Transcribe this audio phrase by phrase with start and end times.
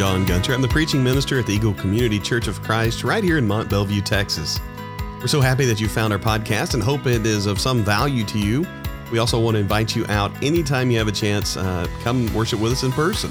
[0.00, 0.54] John Gunter.
[0.54, 3.68] I'm the preaching minister at the Eagle Community Church of Christ right here in Mont
[3.68, 4.58] Belvieu, Texas.
[5.20, 8.24] We're so happy that you found our podcast and hope it is of some value
[8.24, 8.66] to you.
[9.12, 12.60] We also want to invite you out anytime you have a chance, uh, come worship
[12.60, 13.30] with us in person.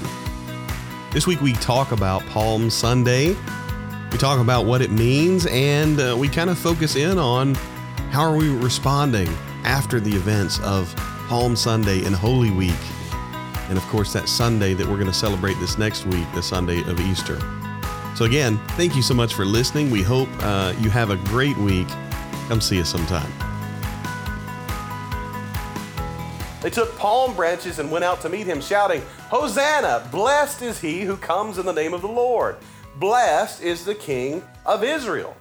[1.10, 3.36] This week we talk about Palm Sunday.
[4.12, 7.56] We talk about what it means and uh, we kind of focus in on
[8.12, 9.26] how are we responding
[9.64, 10.94] after the events of
[11.26, 12.78] Palm Sunday and Holy Week
[13.70, 16.82] and of course that Sunday that we're going to celebrate this next week, the Sunday
[16.82, 17.40] of Easter.
[18.16, 19.90] So, again, thank you so much for listening.
[19.90, 21.88] We hope uh, you have a great week.
[22.48, 23.32] Come see us sometime.
[26.60, 30.06] They took palm branches and went out to meet him, shouting, Hosanna!
[30.10, 32.56] Blessed is he who comes in the name of the Lord.
[32.96, 35.34] Blessed is the King of Israel.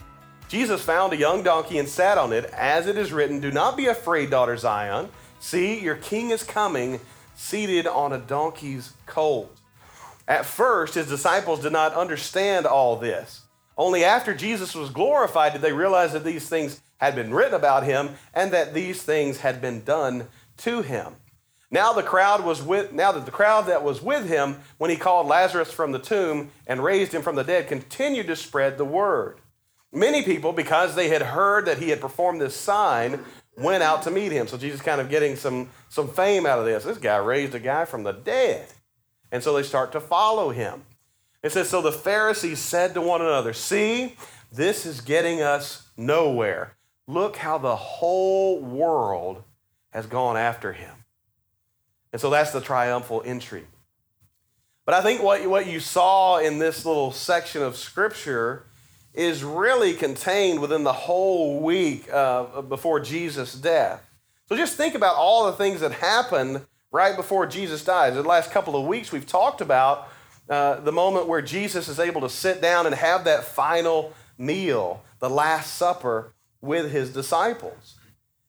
[0.47, 3.75] Jesus found a young donkey and sat on it, as it is written, Do not
[3.75, 5.09] be afraid, daughter Zion.
[5.39, 7.01] See, your king is coming
[7.39, 9.57] seated on a donkey's colt.
[10.27, 13.43] At first, his disciples did not understand all this.
[13.77, 17.85] Only after Jesus was glorified did they realize that these things had been written about
[17.85, 21.15] him and that these things had been done to him.
[21.71, 24.97] Now the crowd was with now that the crowd that was with him when he
[24.97, 28.85] called Lazarus from the tomb and raised him from the dead continued to spread the
[28.85, 29.39] word.
[29.93, 33.23] Many people because they had heard that he had performed this sign
[33.59, 34.47] went out to meet him.
[34.47, 36.83] So Jesus kind of getting some, some fame out of this.
[36.83, 38.67] This guy raised a guy from the dead.
[39.31, 40.83] And so they start to follow him.
[41.43, 44.15] It says, So the Pharisees said to one another, See,
[44.51, 46.75] this is getting us nowhere.
[47.07, 49.43] Look how the whole world
[49.91, 50.93] has gone after him.
[52.11, 53.65] And so that's the triumphal entry.
[54.85, 58.65] But I think what, what you saw in this little section of Scripture
[59.19, 64.09] is really contained within the whole week uh, before Jesus' death.
[64.47, 68.15] So just think about all the things that happened right before Jesus dies.
[68.15, 70.07] In the last couple of weeks, we've talked about
[70.49, 75.03] uh, the moment where Jesus is able to sit down and have that final meal,
[75.19, 76.31] the Last Supper,
[76.61, 77.95] with his disciples.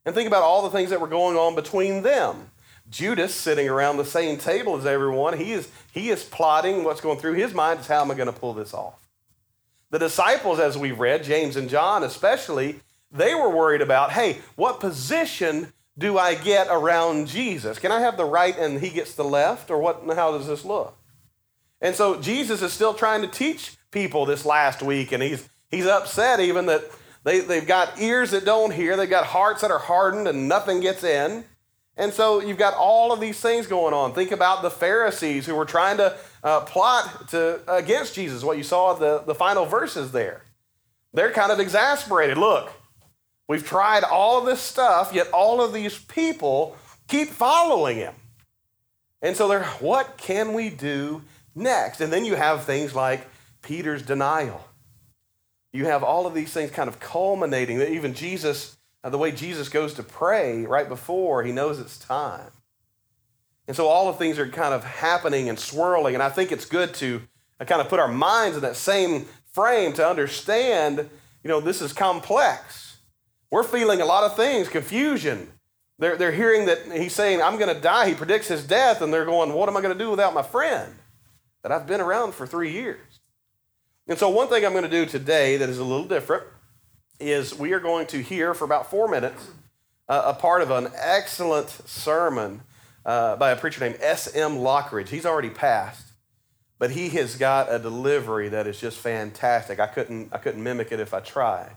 [0.07, 2.53] And think about all the things that were going on between them.
[2.89, 7.19] Judas sitting around the same table as everyone, he is, he is plotting what's going
[7.19, 9.10] through his mind is how am I going to pull this off?
[9.91, 12.81] The disciples, as we've read, James and John especially,
[13.11, 17.79] they were worried about hey, what position do I get around Jesus?
[17.79, 19.71] Can I have the right and he gets the left?
[19.71, 20.97] Or what, how does this look?
[21.81, 25.87] And so Jesus is still trying to teach people this last week, and he's, he's
[25.87, 26.85] upset even that
[27.25, 30.81] they, they've got ears that don't hear, they've got hearts that are hardened, and nothing
[30.81, 31.45] gets in.
[32.01, 34.15] And so you've got all of these things going on.
[34.15, 38.63] Think about the Pharisees who were trying to uh, plot to, against Jesus, what you
[38.63, 40.43] saw the, the final verses there.
[41.13, 42.39] They're kind of exasperated.
[42.39, 42.73] Look,
[43.49, 46.75] we've tried all this stuff, yet all of these people
[47.07, 48.15] keep following him.
[49.21, 51.21] And so they're, what can we do
[51.55, 52.01] next?
[52.01, 53.29] And then you have things like
[53.61, 54.65] Peter's denial.
[55.75, 58.79] You have all of these things kind of culminating that even Jesus
[59.09, 62.51] the way Jesus goes to pray right before he knows it's time.
[63.67, 66.15] And so all of things are kind of happening and swirling.
[66.15, 67.23] And I think it's good to
[67.59, 71.09] uh, kind of put our minds in that same frame to understand,
[71.43, 72.99] you know, this is complex.
[73.51, 75.53] We're feeling a lot of things, confusion.
[75.99, 78.09] They're, they're hearing that he's saying, I'm going to die.
[78.09, 79.03] He predicts his death.
[79.03, 80.95] And they're going, What am I going to do without my friend
[81.63, 83.21] that I've been around for three years?
[84.09, 86.45] And so, one thing I'm going to do today that is a little different
[87.21, 89.51] is we are going to hear for about four minutes
[90.09, 92.63] uh, a part of an excellent sermon
[93.05, 94.57] uh, by a preacher named S.M.
[94.57, 95.09] Lockridge.
[95.09, 96.09] He's already passed,
[96.79, 99.79] but he has got a delivery that is just fantastic.
[99.79, 101.77] I couldn't, I couldn't mimic it if I tried.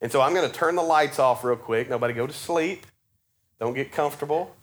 [0.00, 1.90] And so I'm going to turn the lights off real quick.
[1.90, 2.86] Nobody go to sleep.
[3.60, 4.54] Don't get comfortable.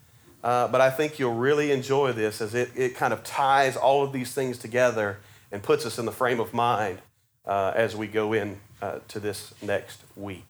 [0.43, 4.03] Uh, but I think you'll really enjoy this as it, it kind of ties all
[4.03, 5.19] of these things together
[5.51, 6.99] and puts us in the frame of mind
[7.45, 10.43] uh, as we go in uh, to this next week.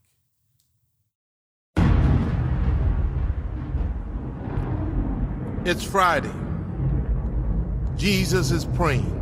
[5.66, 6.34] It's Friday.
[7.96, 9.20] Jesus is praying.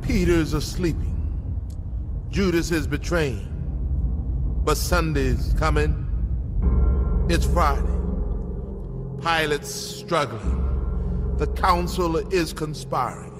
[0.00, 0.96] Peter's asleep.
[2.30, 3.46] Judas is betraying.
[4.64, 6.06] But Sunday's coming.
[7.28, 7.82] It's Friday.
[9.20, 11.34] Pilate's struggling.
[11.36, 13.34] The council is conspiring.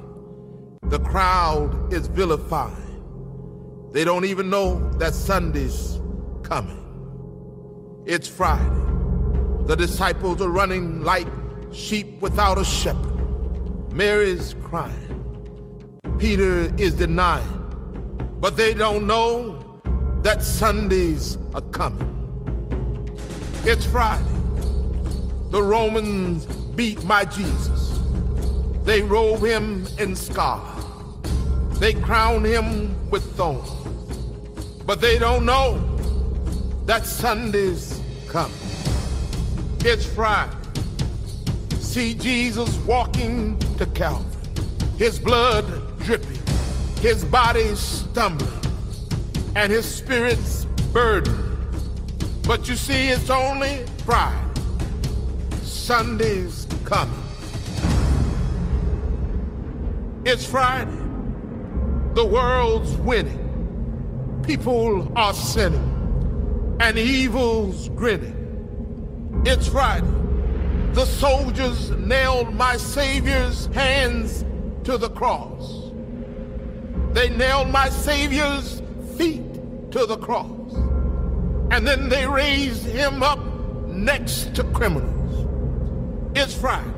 [0.82, 2.87] The crowd is vilifying.
[3.92, 6.00] They don't even know that Sunday's
[6.42, 6.84] coming.
[8.06, 8.64] It's Friday.
[9.66, 11.26] The disciples are running like
[11.72, 13.92] sheep without a shepherd.
[13.92, 15.98] Mary's crying.
[16.18, 17.54] Peter is denying.
[18.40, 19.80] But they don't know
[20.22, 22.14] that Sundays are coming.
[23.64, 24.24] It's Friday.
[25.50, 26.46] The Romans
[26.76, 27.98] beat my Jesus.
[28.84, 30.77] They robe him in scarlet.
[31.78, 33.70] They crown him with thorns.
[34.84, 35.78] But they don't know
[36.86, 38.56] that Sunday's coming.
[39.84, 40.56] It's Friday.
[41.78, 44.24] See Jesus walking to Calvary.
[44.96, 45.66] His blood
[46.00, 46.40] dripping.
[47.00, 48.50] His body stumbling.
[49.54, 51.44] And his spirit's burdened.
[52.42, 54.36] But you see, it's only Friday.
[55.62, 57.22] Sunday's coming.
[60.24, 61.07] It's Friday.
[62.18, 64.42] The world's winning.
[64.44, 66.76] People are sinning.
[66.80, 69.42] And evil's grinning.
[69.46, 70.10] It's Friday.
[70.94, 74.44] The soldiers nailed my Savior's hands
[74.82, 75.92] to the cross.
[77.12, 78.82] They nailed my Savior's
[79.16, 80.74] feet to the cross.
[81.70, 83.38] And then they raised him up
[83.86, 85.46] next to criminals.
[86.34, 86.90] It's Friday.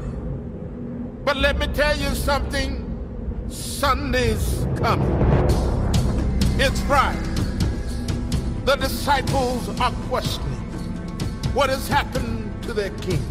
[1.26, 2.89] But let me tell you something
[3.50, 5.10] Sunday's coming.
[6.58, 7.18] It's Friday.
[8.64, 10.48] The disciples are questioning
[11.52, 13.22] what has happened to their king.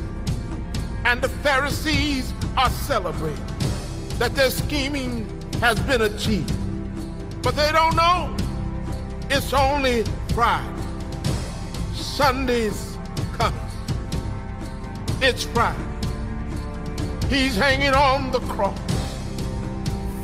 [1.05, 3.45] And the Pharisees are celebrating
[4.17, 5.27] that their scheming
[5.61, 6.53] has been achieved.
[7.41, 8.35] But they don't know
[9.31, 10.83] it's only Friday.
[11.93, 12.97] Sunday's
[13.33, 13.59] coming.
[15.21, 15.79] It's Friday.
[17.29, 18.75] He's hanging on the cross,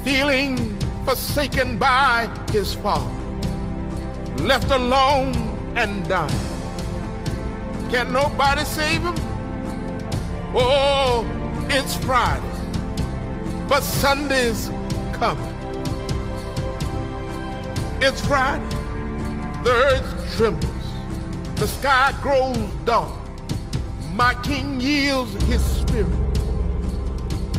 [0.06, 0.56] feeling
[1.04, 3.10] forsaken by his father,
[4.44, 5.34] left alone
[5.76, 6.30] and dying.
[7.90, 9.16] Can nobody save him?
[10.54, 11.26] Oh,
[11.72, 12.46] it's Friday,
[13.68, 14.70] but Sunday's
[15.14, 15.56] coming.
[18.00, 18.64] It's Friday.
[19.64, 20.86] The earth trembles.
[21.56, 22.56] The sky grows
[22.86, 23.12] dark.
[24.14, 26.08] My king yields his spirit.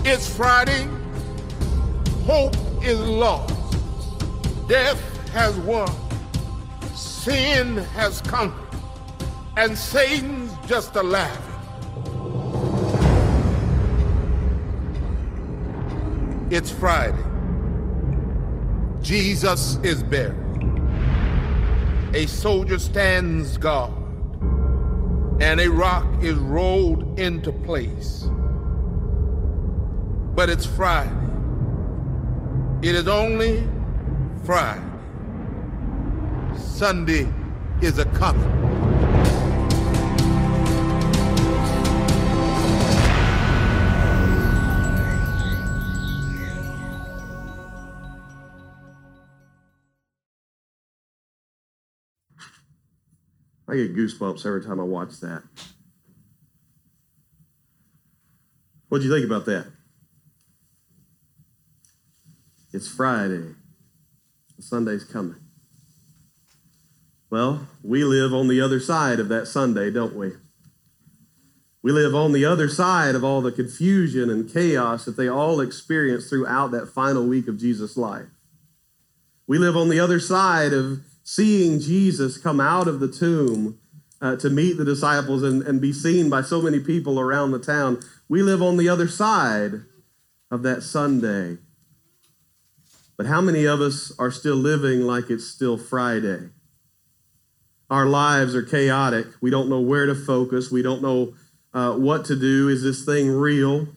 [0.04, 0.86] It's Friday.
[2.26, 3.54] Hope is lost.
[4.66, 5.88] Death has won.
[6.92, 8.80] Sin has conquered.
[9.56, 11.54] And Satan's just a laughing.
[16.50, 17.22] It's Friday.
[19.02, 20.34] Jesus is buried.
[22.12, 23.92] A soldier stands guard,
[25.40, 28.28] and a rock is rolled into place.
[30.34, 31.25] But it's Friday.
[32.86, 33.68] It is only
[34.44, 34.80] Friday.
[36.56, 37.28] Sunday
[37.82, 38.44] is a coming.
[53.66, 55.42] I get goosebumps every time I watch that.
[58.88, 59.75] What'd you think about that?
[62.76, 63.54] It's Friday.
[64.60, 65.40] Sunday's coming.
[67.30, 70.32] Well, we live on the other side of that Sunday, don't we?
[71.80, 75.62] We live on the other side of all the confusion and chaos that they all
[75.62, 78.26] experienced throughout that final week of Jesus' life.
[79.46, 83.78] We live on the other side of seeing Jesus come out of the tomb
[84.20, 87.58] uh, to meet the disciples and, and be seen by so many people around the
[87.58, 88.02] town.
[88.28, 89.86] We live on the other side
[90.50, 91.56] of that Sunday.
[93.16, 96.50] But how many of us are still living like it's still Friday?
[97.88, 99.26] Our lives are chaotic.
[99.40, 100.70] We don't know where to focus.
[100.70, 101.34] We don't know
[101.72, 102.68] uh, what to do.
[102.68, 103.88] Is this thing real?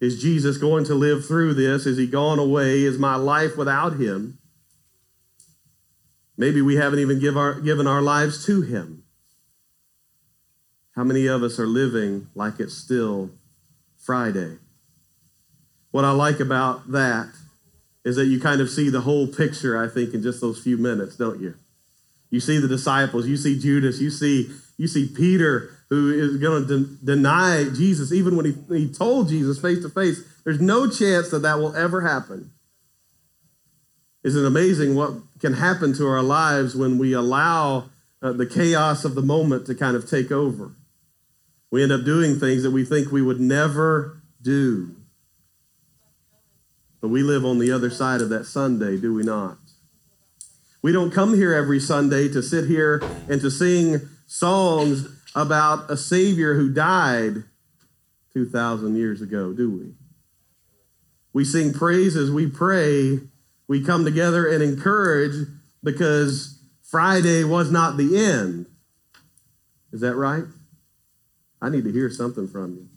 [0.00, 1.86] Is Jesus going to live through this?
[1.86, 2.82] Is he gone away?
[2.82, 4.38] Is my life without him?
[6.36, 9.04] Maybe we haven't even give our, given our lives to him.
[10.96, 13.30] How many of us are living like it's still
[13.96, 14.58] Friday?
[15.92, 17.28] What I like about that
[18.04, 20.76] is that you kind of see the whole picture, I think, in just those few
[20.76, 21.54] minutes, don't you?
[22.30, 26.66] You see the disciples, you see Judas, you see you see Peter who is going
[26.66, 30.24] to de- deny Jesus even when he, he told Jesus face to face.
[30.42, 32.50] There's no chance that that will ever happen.
[34.24, 37.90] Isn't amazing what can happen to our lives when we allow
[38.22, 40.72] uh, the chaos of the moment to kind of take over?
[41.70, 44.96] We end up doing things that we think we would never do.
[47.02, 49.58] But we live on the other side of that Sunday, do we not?
[50.82, 55.96] We don't come here every Sunday to sit here and to sing songs about a
[55.96, 57.42] Savior who died
[58.32, 59.94] 2,000 years ago, do we?
[61.32, 63.18] We sing praises, we pray,
[63.66, 65.48] we come together and encourage
[65.82, 68.66] because Friday was not the end.
[69.92, 70.44] Is that right?
[71.60, 72.88] I need to hear something from you.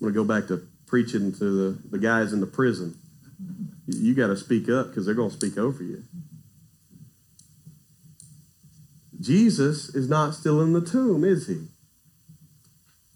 [0.00, 2.98] I'm going to go back to preaching to the, the guys in the prison.
[3.86, 6.02] You got to speak up because they're going to speak over you.
[9.20, 11.68] Jesus is not still in the tomb, is he?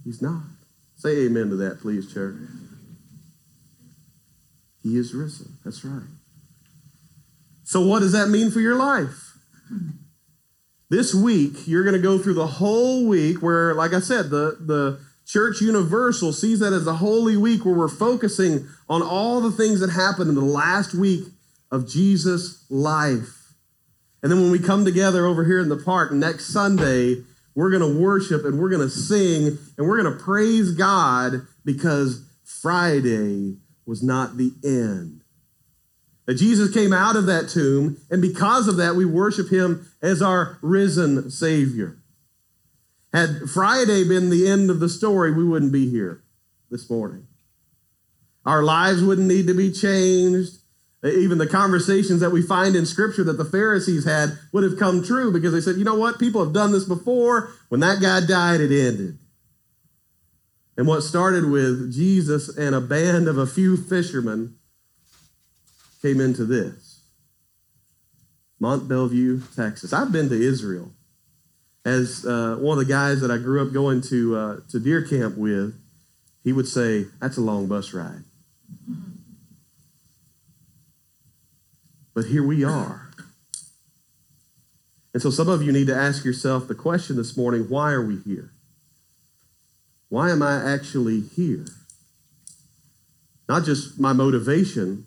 [0.04, 0.42] He's not.
[0.96, 2.37] Say amen to that, please, church.
[4.82, 5.58] He is risen.
[5.64, 6.08] That's right.
[7.64, 9.37] So, what does that mean for your life?
[10.88, 14.56] This week, you're going to go through the whole week where, like I said, the,
[14.58, 19.52] the Church Universal sees that as a holy week where we're focusing on all the
[19.52, 21.28] things that happened in the last week
[21.70, 23.54] of Jesus' life.
[24.25, 27.22] And then when we come together over here in the park next Sunday,
[27.54, 31.46] we're going to worship and we're going to sing and we're going to praise God
[31.64, 35.22] because Friday was not the end.
[36.26, 40.22] That Jesus came out of that tomb, and because of that, we worship him as
[40.22, 42.00] our risen Savior.
[43.12, 46.22] Had Friday been the end of the story, we wouldn't be here
[46.70, 47.26] this morning.
[48.46, 50.58] Our lives wouldn't need to be changed.
[51.02, 55.02] Even the conversations that we find in Scripture that the Pharisees had would have come
[55.02, 56.18] true because they said, you know what?
[56.18, 57.52] People have done this before.
[57.68, 59.18] When that guy died, it ended.
[60.76, 64.56] And what started with Jesus and a band of a few fishermen
[66.02, 67.02] came into this
[68.58, 69.92] Mont Belvieu, Texas.
[69.92, 70.92] I've been to Israel
[71.84, 75.02] as uh, one of the guys that I grew up going to uh, to deer
[75.02, 75.75] camp with,
[76.44, 78.25] he would say, "That's a long bus ride."
[82.14, 83.10] But here we are.
[85.12, 88.04] And so some of you need to ask yourself the question this morning, why are
[88.04, 88.52] we here?
[90.08, 91.66] Why am I actually here?
[93.49, 95.06] Not just my motivation,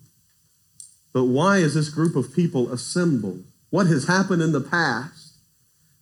[1.12, 3.44] but why is this group of people assembled?
[3.70, 5.23] What has happened in the past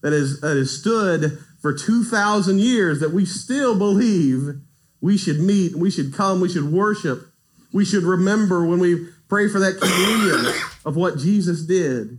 [0.02, 4.60] that, is, that has stood for 2,000 years that we still believe
[5.00, 7.28] we should meet, we should come, we should worship,
[7.72, 10.54] we should remember when we pray for that communion
[10.84, 12.18] of what Jesus did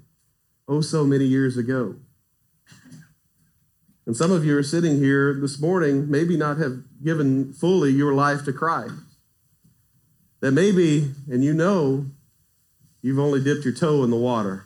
[0.68, 1.96] oh so many years ago.
[4.06, 8.14] And some of you are sitting here this morning, maybe not have given fully your
[8.14, 8.96] life to Christ.
[10.42, 12.08] That maybe, and you know,
[13.02, 14.66] you've only dipped your toe in the water.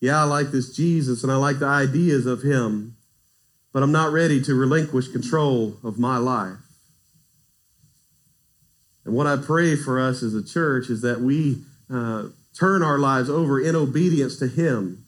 [0.00, 2.96] Yeah, I like this Jesus and I like the ideas of him,
[3.72, 6.58] but I'm not ready to relinquish control of my life.
[9.06, 12.24] And what I pray for us as a church is that we uh,
[12.58, 15.04] turn our lives over in obedience to Him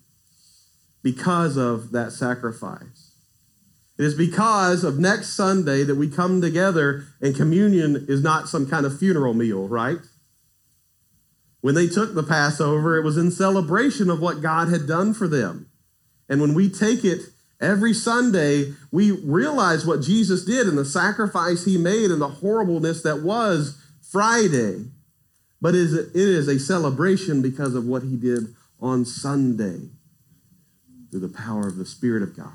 [1.03, 3.15] because of that sacrifice.
[3.99, 8.69] It is because of next Sunday that we come together and communion is not some
[8.69, 9.99] kind of funeral meal, right?
[11.61, 15.27] When they took the Passover, it was in celebration of what God had done for
[15.27, 15.69] them.
[16.29, 17.21] And when we take it
[17.61, 23.03] every Sunday, we realize what Jesus did and the sacrifice he made and the horribleness
[23.03, 24.87] that was Friday.
[25.61, 29.89] But it is a celebration because of what he did on Sunday
[31.11, 32.53] through the power of the Spirit of God.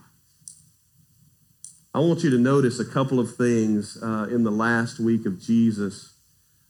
[1.94, 5.40] I want you to notice a couple of things uh, in the last week of
[5.40, 6.14] Jesus,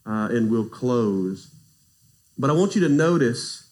[0.05, 1.52] uh, and we'll close.
[2.37, 3.63] But I want you to notice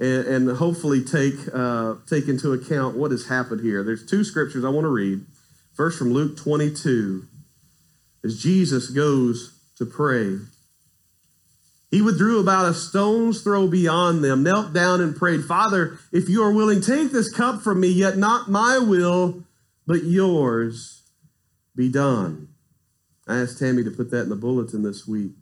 [0.00, 3.84] and, and hopefully take, uh, take into account what has happened here.
[3.84, 5.24] There's two scriptures I want to read.
[5.74, 7.26] First from Luke 22,
[8.24, 10.38] as Jesus goes to pray.
[11.90, 16.42] He withdrew about a stone's throw beyond them, knelt down and prayed, Father, if you
[16.42, 19.44] are willing, take this cup from me, yet not my will,
[19.86, 21.02] but yours
[21.76, 22.48] be done.
[23.28, 25.32] I asked Tammy to put that in the bulletin this week.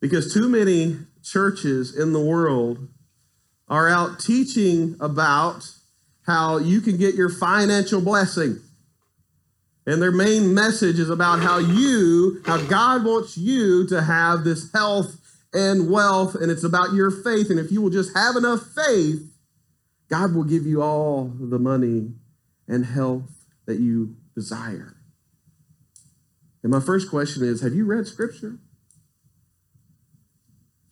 [0.00, 2.88] Because too many churches in the world
[3.68, 5.70] are out teaching about
[6.26, 8.60] how you can get your financial blessing.
[9.86, 14.72] And their main message is about how you, how God wants you to have this
[14.72, 15.16] health
[15.52, 17.50] and wealth, and it's about your faith.
[17.50, 19.22] And if you will just have enough faith,
[20.08, 22.12] God will give you all the money
[22.68, 24.96] and health that you desire.
[26.62, 28.58] And my first question is Have you read Scripture?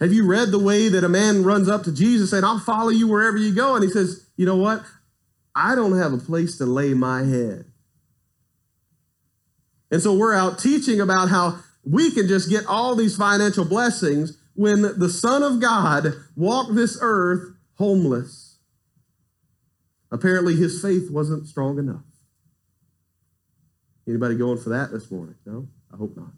[0.00, 2.90] Have you read the way that a man runs up to Jesus saying, I'll follow
[2.90, 3.74] you wherever you go?
[3.74, 4.82] And he says, You know what?
[5.54, 7.64] I don't have a place to lay my head.
[9.90, 14.38] And so we're out teaching about how we can just get all these financial blessings
[14.54, 18.58] when the Son of God walked this earth homeless.
[20.10, 22.02] Apparently, his faith wasn't strong enough.
[24.06, 25.34] Anybody going for that this morning?
[25.44, 25.68] No?
[25.92, 26.32] I hope not.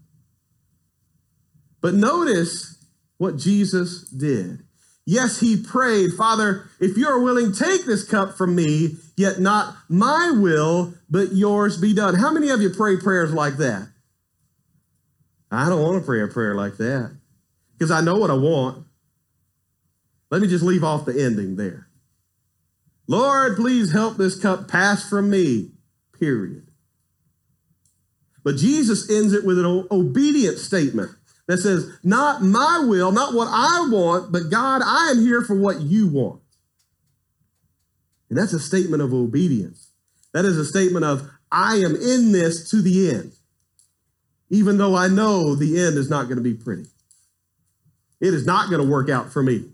[1.80, 2.79] But notice
[3.20, 4.62] what Jesus did.
[5.04, 9.76] Yes, he prayed, Father, if you are willing, take this cup from me, yet not
[9.90, 12.14] my will, but yours be done.
[12.14, 13.88] How many of you pray prayers like that?
[15.50, 17.14] I don't want to pray a prayer like that
[17.74, 18.86] because I know what I want.
[20.30, 21.88] Let me just leave off the ending there.
[23.06, 25.72] Lord, please help this cup pass from me,
[26.18, 26.68] period.
[28.42, 31.10] But Jesus ends it with an obedient statement
[31.50, 35.54] that says, Not my will, not what I want, but God, I am here for
[35.54, 36.40] what you want.
[38.28, 39.90] And that's a statement of obedience.
[40.32, 43.32] That is a statement of, I am in this to the end,
[44.48, 46.86] even though I know the end is not going to be pretty.
[48.20, 49.64] It is not going to work out for me.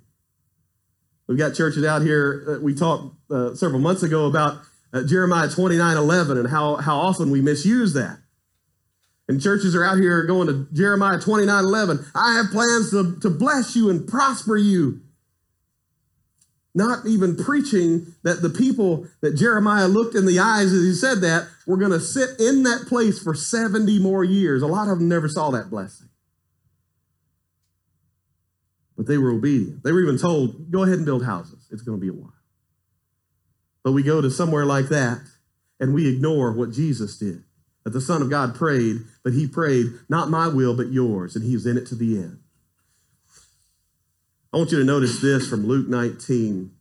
[1.27, 2.59] We've got churches out here.
[2.63, 4.61] We talked uh, several months ago about
[4.93, 8.21] uh, Jeremiah 29 11 and how, how often we misuse that.
[9.29, 12.07] And churches are out here going to Jeremiah 29 11.
[12.15, 15.01] I have plans to, to bless you and prosper you.
[16.75, 21.23] Not even preaching that the people that Jeremiah looked in the eyes as he said
[21.23, 24.63] that were going to sit in that place for 70 more years.
[24.63, 26.09] A lot of them never saw that blessing.
[28.95, 29.83] But they were obedient.
[29.85, 31.67] They were even told, go ahead and build houses.
[31.71, 32.33] It's going to be a while.
[33.83, 35.21] But we go to somewhere like that
[35.81, 37.43] and we ignore what Jesus did.
[37.87, 41.37] That the Son of God prayed, but he prayed, not my will, but yours.
[41.37, 42.41] And he was in it to the end.
[44.53, 46.73] I want you to notice this from Luke 19.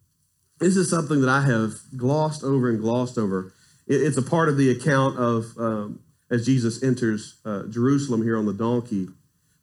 [0.59, 3.53] This is something that I have glossed over and glossed over.
[3.85, 5.99] It's a part of the account of um,
[6.31, 9.07] as Jesus enters uh, Jerusalem here on the donkey.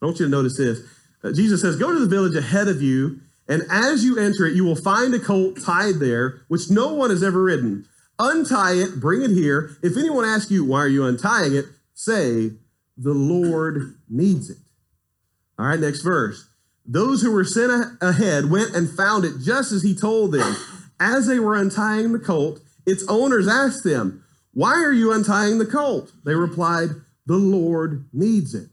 [0.00, 0.78] I want you to notice this.
[1.24, 3.18] Uh, Jesus says, Go to the village ahead of you,
[3.48, 7.10] and as you enter it, you will find a colt tied there, which no one
[7.10, 7.88] has ever ridden.
[8.18, 9.76] Untie it, bring it here.
[9.82, 11.66] If anyone asks you, Why are you untying it?
[11.94, 12.50] say,
[12.96, 14.58] The Lord needs it.
[15.58, 16.48] All right, next verse.
[16.84, 20.56] Those who were sent ahead went and found it just as he told them.
[20.98, 25.66] As they were untying the colt, its owners asked them, Why are you untying the
[25.66, 26.12] colt?
[26.24, 26.90] They replied,
[27.26, 28.68] The Lord needs it.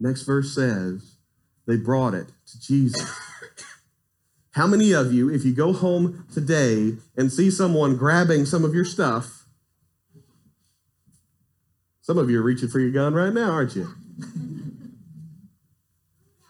[0.00, 1.16] Next verse says,
[1.68, 3.08] they brought it to Jesus.
[4.58, 8.74] How many of you, if you go home today and see someone grabbing some of
[8.74, 9.46] your stuff,
[12.00, 13.88] some of you are reaching for your gun right now, aren't you?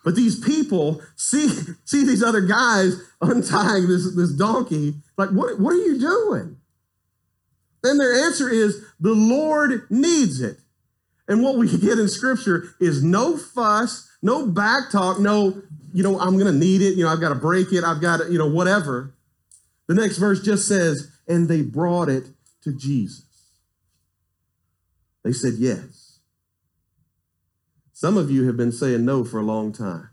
[0.05, 1.51] But these people see,
[1.85, 6.57] see these other guys untying this, this donkey, like, what, what are you doing?
[7.85, 10.61] And their answer is, the Lord needs it.
[11.27, 16.19] And what we get in scripture is no fuss, no back talk, no, you know,
[16.19, 16.97] I'm going to need it.
[16.97, 17.85] You know, I've got to break it.
[17.85, 19.15] I've got to, you know, whatever.
[19.87, 22.25] The next verse just says, and they brought it
[22.63, 23.25] to Jesus.
[25.25, 26.21] They said yes.
[27.93, 30.11] Some of you have been saying no for a long time.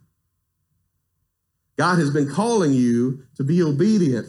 [1.78, 4.28] God has been calling you to be obedient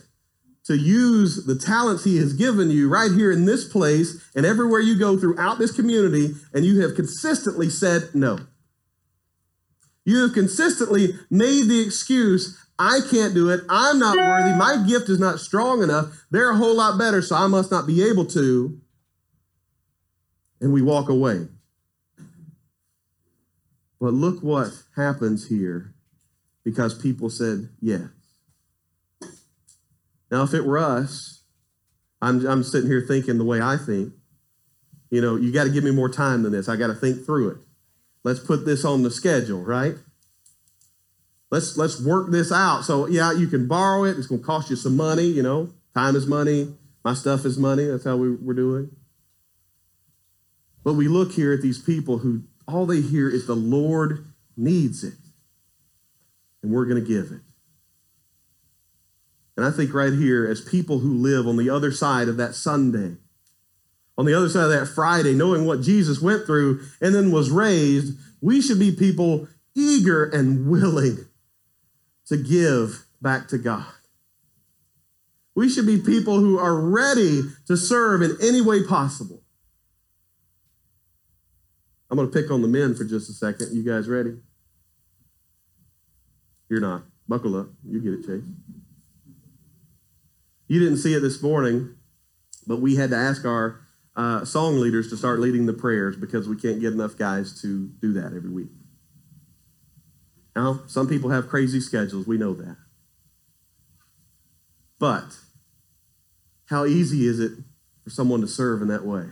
[0.65, 4.81] to use the talents he has given you right here in this place and everywhere
[4.81, 8.41] you go throughout this community, and you have consistently said no.
[10.07, 15.09] You have consistently made the excuse, I can't do it, I'm not worthy, my gift
[15.09, 18.25] is not strong enough, they're a whole lot better, so I must not be able
[18.27, 18.81] to.
[20.61, 21.49] And we walk away.
[24.01, 25.93] But look what happens here
[26.63, 28.09] because people said yes.
[30.31, 31.43] Now, if it were us,
[32.23, 34.13] I'm, I'm sitting here thinking the way I think.
[35.11, 36.69] You know, you got to give me more time than this.
[36.69, 37.59] I got to think through it.
[38.27, 39.95] Let's put this on the schedule, right?
[41.53, 42.83] Let's let's work this out.
[42.83, 44.19] So yeah, you can borrow it.
[44.19, 45.27] It's going to cost you some money.
[45.27, 46.75] You know, time is money.
[47.05, 47.85] My stuff is money.
[47.85, 48.91] That's how we, we're doing.
[50.83, 55.05] But we look here at these people who all they hear is the Lord needs
[55.05, 55.15] it,
[56.65, 57.43] and we're going to give it.
[59.57, 62.57] And I think right here, as people who live on the other side of that
[62.57, 63.19] Sunday,
[64.19, 67.51] on the other side of that Friday, knowing what Jesus went through and then was
[67.51, 71.27] raised, we should be people eager and willing
[72.27, 73.87] to give back to God.
[75.55, 79.43] We should be people who are ready to serve in any way possible.
[82.11, 83.75] I'm going to pick on the men for just a second.
[83.75, 84.37] You guys ready?
[86.69, 87.03] You're not.
[87.29, 87.69] Buckle up.
[87.85, 88.49] You get it, Chase.
[90.69, 91.95] You didn't see it this morning,
[92.67, 93.81] but we had to ask our
[94.17, 97.89] uh, song leaders to start leading the prayers because we can't get enough guys to
[98.01, 98.71] do that every week.
[100.55, 102.27] Now, some people have crazy schedules.
[102.27, 102.77] We know that.
[104.99, 105.37] But
[106.67, 107.53] how easy is it
[108.03, 109.27] for someone to serve in that way?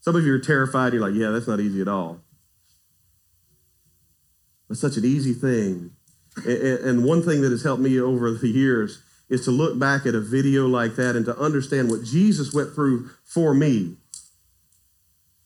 [0.00, 0.94] Some of you are terrified.
[0.94, 2.22] You're like, yeah, that's not easy at all.
[4.70, 5.90] It's such an easy thing.
[6.46, 10.14] And one thing that has helped me over the years is to look back at
[10.14, 13.96] a video like that and to understand what Jesus went through for me.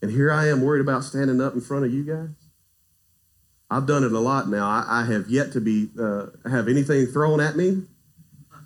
[0.00, 2.30] And here I am worried about standing up in front of you guys.
[3.70, 4.68] I've done it a lot now.
[4.68, 7.84] I, I have yet to be uh, have anything thrown at me,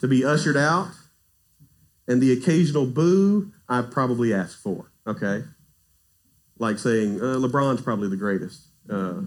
[0.01, 0.89] to be ushered out,
[2.09, 4.91] and the occasional boo I probably asked for.
[5.07, 5.45] Okay,
[6.59, 8.63] like saying uh, LeBron's probably the greatest.
[8.91, 9.21] Uh,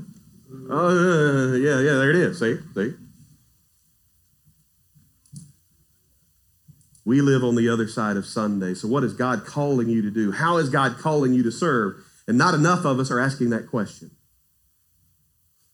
[0.69, 2.39] oh yeah, yeah, there it is.
[2.39, 2.95] See, see.
[7.09, 8.75] We live on the other side of Sunday.
[8.75, 10.31] So, what is God calling you to do?
[10.31, 11.95] How is God calling you to serve?
[12.27, 14.11] And not enough of us are asking that question.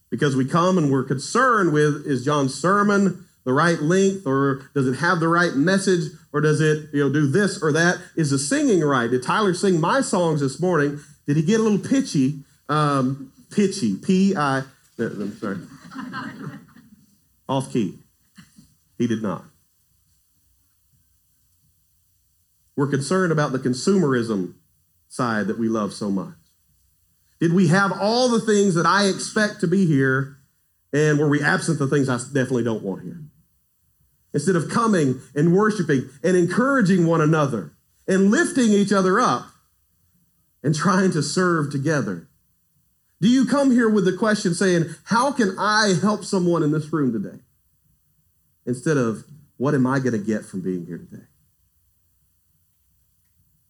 [0.10, 4.88] Because we come and we're concerned with is John's sermon the right length or does
[4.88, 7.98] it have the right message or does it you know do this or that?
[8.16, 9.12] Is the singing right?
[9.12, 11.02] Did tyler sing my songs this morning?
[11.28, 12.46] Did he get a little pitchy?
[12.70, 14.64] Um, pitchy p-i
[14.98, 15.58] i'm sorry.
[17.50, 18.00] Off key.
[18.98, 19.44] He did not
[22.76, 24.56] we're concerned about the consumerism
[25.08, 26.36] side that we love so much
[27.40, 30.38] did we have all the things that I expect to be here?
[30.94, 33.22] And were we absent the things I definitely don't want here?
[34.34, 37.74] Instead of coming and worshiping and encouraging one another
[38.08, 39.48] and lifting each other up
[40.64, 42.28] and trying to serve together.
[43.22, 46.92] Do you come here with the question saying, How can I help someone in this
[46.92, 47.40] room today?
[48.66, 49.26] Instead of,
[49.58, 51.26] What am I going to get from being here today?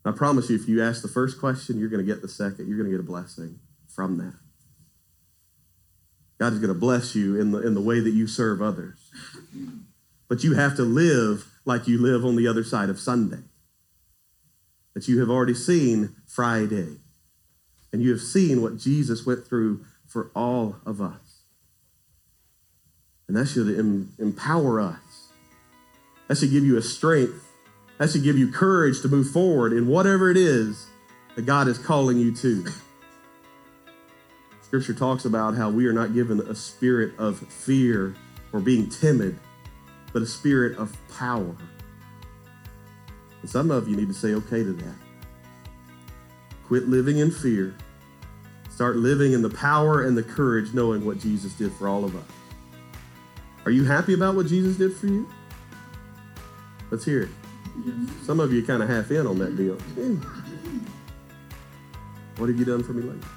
[0.06, 2.68] I promise you, if you ask the first question, you're going to get the second.
[2.68, 4.36] You're going to get a blessing from that.
[6.38, 9.10] God is going to bless you in the, in the way that you serve others.
[10.28, 13.44] But you have to live like you live on the other side of Sunday.
[14.94, 16.98] That you have already seen Friday.
[17.92, 21.42] And you have seen what Jesus went through for all of us.
[23.28, 25.30] And that should em- empower us.
[26.28, 27.45] That should give you a strength
[27.98, 30.88] that should give you courage to move forward in whatever it is
[31.36, 32.66] that God is calling you to.
[34.62, 38.16] Scripture talks about how we are not given a spirit of fear
[38.52, 39.40] or being timid,
[40.12, 41.56] but a spirit of power.
[43.42, 44.96] And some of you need to say okay to that.
[46.68, 47.76] Quit living in fear.
[48.70, 52.16] Start living in the power and the courage, knowing what Jesus did for all of
[52.16, 52.26] us.
[53.64, 55.30] Are you happy about what Jesus did for you?
[56.92, 57.30] Let's hear it.
[58.24, 59.78] Some of you kind of half in on that deal.
[59.98, 60.16] Yeah.
[62.38, 63.28] What have you done for me lately?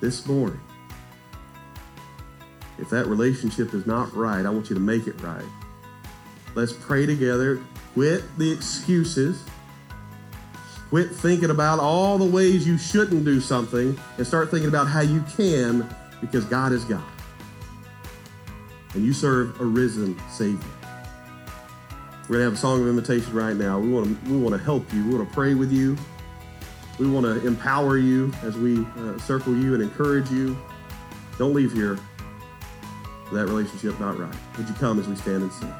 [0.00, 0.60] This morning,
[2.78, 5.44] if that relationship is not right, I want you to make it right.
[6.54, 7.62] Let's pray together.
[7.94, 9.42] Quit the excuses.
[10.88, 15.00] Quit thinking about all the ways you shouldn't do something and start thinking about how
[15.00, 15.88] you can
[16.20, 17.04] because God is God.
[18.94, 20.79] And you serve a risen Savior.
[22.30, 23.80] We're gonna have a song of invitation right now.
[23.80, 25.04] We want to we want to help you.
[25.04, 25.98] We want to pray with you.
[27.00, 30.56] We want to empower you as we uh, circle you and encourage you.
[31.38, 31.98] Don't leave here
[33.32, 34.32] that relationship not right.
[34.56, 35.74] Would you come as we stand and sing?